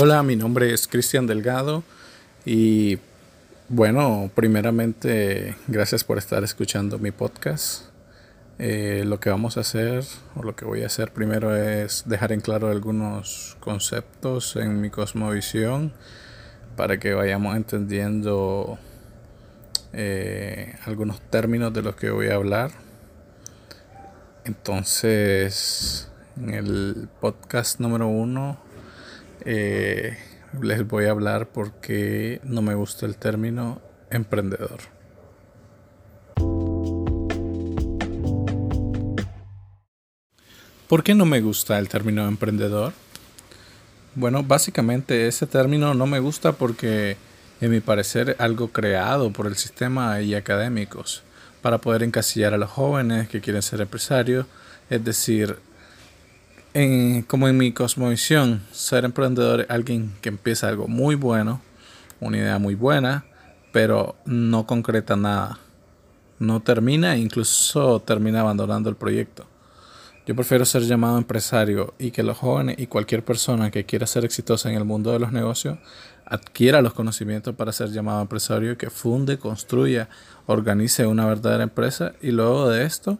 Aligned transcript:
Hola, 0.00 0.22
mi 0.22 0.36
nombre 0.36 0.72
es 0.72 0.86
Cristian 0.86 1.26
Delgado 1.26 1.82
y 2.44 3.00
bueno, 3.68 4.30
primeramente 4.32 5.56
gracias 5.66 6.04
por 6.04 6.18
estar 6.18 6.44
escuchando 6.44 7.00
mi 7.00 7.10
podcast. 7.10 7.86
Eh, 8.60 9.02
lo 9.04 9.18
que 9.18 9.28
vamos 9.28 9.56
a 9.56 9.62
hacer 9.62 10.04
o 10.36 10.44
lo 10.44 10.54
que 10.54 10.64
voy 10.64 10.84
a 10.84 10.86
hacer 10.86 11.12
primero 11.12 11.56
es 11.56 12.04
dejar 12.06 12.30
en 12.30 12.40
claro 12.40 12.68
algunos 12.68 13.56
conceptos 13.58 14.54
en 14.54 14.80
mi 14.80 14.88
cosmovisión 14.88 15.92
para 16.76 17.00
que 17.00 17.14
vayamos 17.14 17.56
entendiendo 17.56 18.78
eh, 19.92 20.76
algunos 20.86 21.20
términos 21.22 21.74
de 21.74 21.82
los 21.82 21.96
que 21.96 22.10
voy 22.10 22.28
a 22.28 22.36
hablar. 22.36 22.70
Entonces, 24.44 26.08
en 26.36 26.50
el 26.50 27.08
podcast 27.20 27.80
número 27.80 28.06
uno 28.06 28.67
eh, 29.50 30.18
les 30.60 30.86
voy 30.86 31.06
a 31.06 31.10
hablar 31.10 31.48
porque 31.48 32.38
no 32.44 32.60
me 32.60 32.74
gusta 32.74 33.06
el 33.06 33.16
término 33.16 33.80
emprendedor. 34.10 34.78
¿Por 40.86 41.02
qué 41.02 41.14
no 41.14 41.24
me 41.24 41.40
gusta 41.40 41.78
el 41.78 41.88
término 41.88 42.28
emprendedor? 42.28 42.92
Bueno, 44.14 44.42
básicamente 44.42 45.26
ese 45.26 45.46
término 45.46 45.94
no 45.94 46.06
me 46.06 46.18
gusta 46.18 46.52
porque, 46.52 47.16
en 47.62 47.70
mi 47.70 47.80
parecer, 47.80 48.36
algo 48.38 48.68
creado 48.68 49.32
por 49.32 49.46
el 49.46 49.56
sistema 49.56 50.20
y 50.20 50.34
académicos 50.34 51.22
para 51.62 51.78
poder 51.78 52.02
encasillar 52.02 52.52
a 52.52 52.58
los 52.58 52.70
jóvenes 52.70 53.30
que 53.30 53.40
quieren 53.40 53.62
ser 53.62 53.80
empresarios, 53.80 54.44
es 54.90 55.02
decir, 55.02 55.58
como 57.26 57.48
en 57.48 57.56
mi 57.56 57.72
cosmovisión, 57.72 58.62
ser 58.72 59.04
emprendedor 59.04 59.62
es 59.62 59.70
alguien 59.70 60.12
que 60.20 60.28
empieza 60.28 60.68
algo 60.68 60.86
muy 60.86 61.14
bueno, 61.14 61.60
una 62.20 62.36
idea 62.36 62.58
muy 62.58 62.74
buena, 62.74 63.24
pero 63.72 64.16
no 64.24 64.66
concreta 64.66 65.16
nada. 65.16 65.58
No 66.38 66.60
termina 66.60 67.16
incluso 67.16 68.00
termina 68.00 68.40
abandonando 68.40 68.88
el 68.90 68.96
proyecto. 68.96 69.46
Yo 70.26 70.36
prefiero 70.36 70.64
ser 70.64 70.82
llamado 70.82 71.18
empresario 71.18 71.94
y 71.98 72.10
que 72.10 72.22
los 72.22 72.36
jóvenes 72.36 72.76
y 72.78 72.86
cualquier 72.86 73.24
persona 73.24 73.70
que 73.70 73.84
quiera 73.84 74.06
ser 74.06 74.24
exitosa 74.24 74.70
en 74.70 74.76
el 74.76 74.84
mundo 74.84 75.10
de 75.10 75.18
los 75.18 75.32
negocios 75.32 75.78
adquiera 76.26 76.82
los 76.82 76.92
conocimientos 76.92 77.54
para 77.56 77.72
ser 77.72 77.90
llamado 77.90 78.20
empresario, 78.20 78.76
que 78.76 78.90
funde, 78.90 79.38
construya, 79.38 80.10
organice 80.46 81.06
una 81.06 81.26
verdadera 81.26 81.64
empresa 81.64 82.12
y 82.20 82.30
luego 82.30 82.68
de 82.68 82.84
esto 82.84 83.18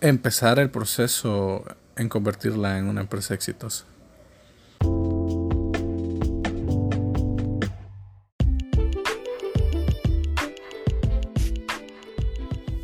empezar 0.00 0.58
el 0.58 0.70
proceso 0.70 1.64
en 1.96 2.08
convertirla 2.08 2.78
en 2.78 2.86
una 2.86 3.00
empresa 3.02 3.34
exitosa. 3.34 3.84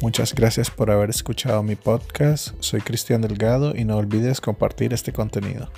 Muchas 0.00 0.34
gracias 0.34 0.70
por 0.70 0.90
haber 0.90 1.10
escuchado 1.10 1.62
mi 1.62 1.74
podcast. 1.74 2.54
Soy 2.60 2.80
Cristian 2.80 3.20
Delgado 3.20 3.76
y 3.76 3.84
no 3.84 3.96
olvides 3.96 4.40
compartir 4.40 4.94
este 4.94 5.12
contenido. 5.12 5.70